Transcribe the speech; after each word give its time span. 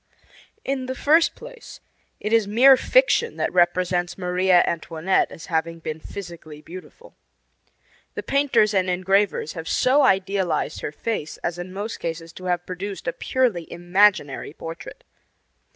In 0.65 0.87
the 0.87 0.95
first 0.95 1.35
place, 1.35 1.79
it 2.19 2.33
is 2.33 2.47
mere 2.47 2.75
fiction 2.75 3.37
that 3.37 3.53
represents 3.53 4.17
Maria 4.17 4.63
Antoinette 4.65 5.31
as 5.31 5.45
having 5.45 5.77
been 5.77 5.99
physically 5.99 6.59
beautiful. 6.59 7.15
The 8.15 8.23
painters 8.23 8.73
and 8.73 8.89
engravers 8.89 9.53
have 9.53 9.67
so 9.67 10.01
idealized 10.01 10.81
her 10.81 10.91
face 10.91 11.37
as 11.43 11.59
in 11.59 11.71
most 11.71 11.99
cases 11.99 12.33
to 12.33 12.45
have 12.45 12.65
produced 12.65 13.07
a 13.07 13.13
purely 13.13 13.71
imaginary 13.71 14.53
portrait. 14.53 15.03